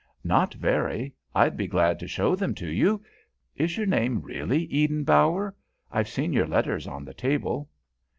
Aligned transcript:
"Not 0.23 0.55
very. 0.55 1.13
I'd 1.35 1.55
be 1.55 1.67
glad 1.67 1.99
to 1.99 2.07
show 2.07 2.35
them 2.35 2.55
to 2.55 2.67
you. 2.67 3.03
Is 3.55 3.77
your 3.77 3.85
name 3.85 4.23
really 4.23 4.63
Eden 4.63 5.03
Bower? 5.03 5.55
I've 5.91 6.09
seen 6.09 6.33
your 6.33 6.47
letters 6.47 6.87
on 6.87 7.05
the 7.05 7.13
table." 7.13 7.69